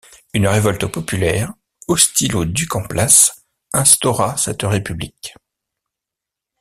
Une 0.33 0.47
révolte 0.47 0.87
populaire, 0.87 1.53
hostile 1.87 2.35
au 2.35 2.45
duc 2.45 2.75
en 2.75 2.81
place, 2.81 3.45
instaura 3.71 4.35
cette 4.35 4.63
république. 4.63 5.35